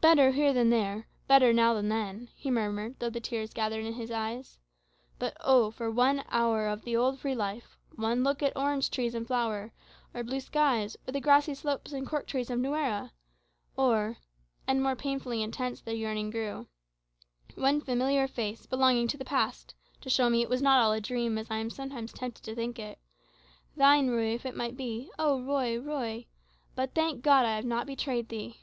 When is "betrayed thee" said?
27.88-28.60